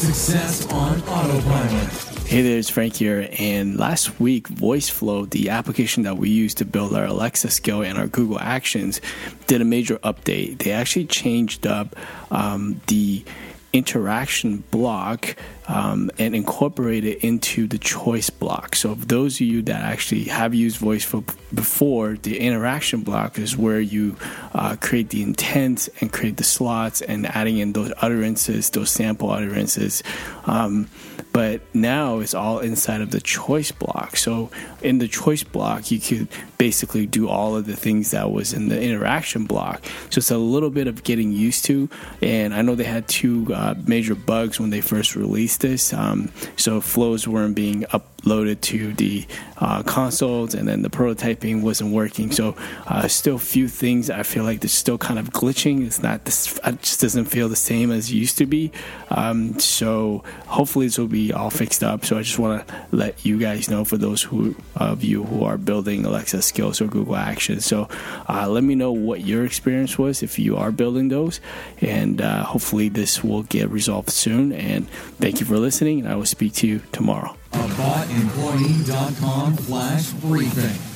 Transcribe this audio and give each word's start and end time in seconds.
Success 0.00 0.66
on 0.72 0.98
Autopilot. 1.02 1.92
Hey 2.26 2.40
there, 2.40 2.56
it's 2.56 2.70
Frank 2.70 2.96
here. 2.96 3.28
And 3.38 3.78
last 3.78 4.18
week, 4.18 4.48
VoiceFlow, 4.48 5.28
the 5.28 5.50
application 5.50 6.04
that 6.04 6.16
we 6.16 6.30
use 6.30 6.54
to 6.54 6.64
build 6.64 6.94
our 6.94 7.04
Alexa 7.04 7.50
skill 7.50 7.82
and 7.82 7.98
our 7.98 8.06
Google 8.06 8.38
Actions, 8.40 9.02
did 9.46 9.60
a 9.60 9.64
major 9.66 9.98
update. 9.98 10.62
They 10.64 10.70
actually 10.72 11.04
changed 11.04 11.66
up 11.66 11.96
um, 12.30 12.80
the 12.86 13.22
interaction 13.72 14.64
block 14.70 15.36
um, 15.68 16.10
and 16.18 16.34
incorporate 16.34 17.04
it 17.04 17.22
into 17.22 17.66
the 17.66 17.78
choice 17.78 18.30
block. 18.30 18.74
So, 18.74 18.94
for 18.94 19.06
those 19.06 19.36
of 19.36 19.42
you 19.42 19.62
that 19.62 19.82
actually 19.82 20.24
have 20.24 20.54
used 20.54 20.80
VoiceFlow 20.80 21.24
before, 21.54 22.14
the 22.14 22.40
interaction 22.40 23.02
block 23.02 23.38
is 23.38 23.56
where 23.56 23.80
you 23.80 24.16
uh, 24.52 24.76
create 24.80 25.10
the 25.10 25.22
intent 25.22 25.88
and 26.00 26.12
create 26.12 26.36
the 26.36 26.44
slots 26.44 27.00
and 27.00 27.26
adding 27.26 27.58
in 27.58 27.72
those 27.72 27.92
utterances, 28.02 28.70
those 28.70 28.90
sample 28.90 29.30
utterances. 29.30 30.02
Um, 30.46 30.88
but 31.32 31.60
now 31.74 32.18
it's 32.18 32.34
all 32.34 32.58
inside 32.58 33.00
of 33.00 33.10
the 33.10 33.20
choice 33.20 33.72
block. 33.72 34.16
So, 34.16 34.50
in 34.82 34.98
the 34.98 35.08
choice 35.08 35.42
block, 35.44 35.90
you 35.90 36.00
could 36.00 36.28
basically 36.58 37.06
do 37.06 37.28
all 37.28 37.56
of 37.56 37.66
the 37.66 37.76
things 37.76 38.10
that 38.10 38.30
was 38.30 38.52
in 38.52 38.68
the 38.68 38.80
interaction 38.80 39.44
block. 39.44 39.84
So, 40.10 40.18
it's 40.18 40.30
a 40.30 40.38
little 40.38 40.70
bit 40.70 40.86
of 40.86 41.04
getting 41.04 41.32
used 41.32 41.64
to. 41.66 41.88
And 42.20 42.54
I 42.54 42.62
know 42.62 42.74
they 42.74 42.84
had 42.84 43.08
two 43.08 43.52
uh, 43.54 43.74
major 43.86 44.14
bugs 44.14 44.58
when 44.58 44.70
they 44.70 44.80
first 44.80 45.16
released 45.16 45.60
this. 45.60 45.92
Um, 45.92 46.30
so 46.56 46.80
flows 46.80 47.26
weren't 47.26 47.54
being 47.54 47.84
uploaded 48.20 48.60
to 48.60 48.92
the 48.94 49.26
uh, 49.58 49.82
consoles, 49.82 50.54
and 50.54 50.66
then 50.68 50.82
the 50.82 50.90
prototyping 50.90 51.62
wasn't 51.62 51.92
working. 51.92 52.30
So 52.30 52.56
uh, 52.86 53.08
still 53.08 53.38
few 53.38 53.68
things 53.68 54.10
I 54.10 54.22
feel 54.22 54.44
like 54.44 54.60
they're 54.60 54.68
still 54.68 54.98
kind 54.98 55.18
of 55.18 55.30
glitching. 55.30 55.86
It's 55.86 56.02
not 56.02 56.24
this. 56.24 56.58
It 56.64 56.82
just 56.82 57.00
doesn't 57.00 57.26
feel 57.26 57.48
the 57.48 57.56
same 57.56 57.90
as 57.90 58.10
it 58.10 58.14
used 58.14 58.38
to 58.38 58.46
be. 58.46 58.72
Um, 59.10 59.58
so 59.58 60.22
hopefully 60.46 60.86
this 60.86 60.98
will 60.98 61.08
be 61.08 61.32
all 61.32 61.50
fixed 61.50 61.82
up. 61.82 62.04
So 62.04 62.18
I 62.18 62.22
just 62.22 62.38
want 62.38 62.66
to 62.66 62.74
let 62.90 63.24
you 63.24 63.38
guys 63.38 63.68
know 63.68 63.84
for 63.84 63.96
those 63.96 64.22
who 64.22 64.56
of 64.76 65.04
you 65.04 65.24
who 65.24 65.44
are 65.44 65.58
building 65.58 66.04
Alexa 66.04 66.42
skills 66.42 66.80
or 66.80 66.86
Google 66.86 67.16
Actions. 67.16 67.66
So 67.66 67.88
uh, 68.28 68.48
let 68.48 68.64
me 68.64 68.74
know 68.74 68.92
what 68.92 69.20
your 69.22 69.44
experience 69.44 69.98
was 69.98 70.22
if 70.22 70.38
you 70.38 70.56
are 70.56 70.72
building 70.72 71.08
those, 71.08 71.40
and 71.80 72.20
uh, 72.20 72.44
hopefully 72.44 72.88
this 72.88 73.22
will 73.22 73.42
get 73.44 73.68
resolved 73.70 74.10
soon. 74.10 74.52
And 74.52 74.88
thank 75.20 75.40
you 75.40 75.46
for 75.46 75.58
listening, 75.58 76.00
and 76.00 76.08
I 76.08 76.16
will 76.16 76.26
speak 76.26 76.54
to 76.54 76.66
you 76.66 76.82
tomorrow. 76.92 77.36
AboutEmployee.com 77.80 79.56
slash 79.56 80.10
briefing. 80.12 80.89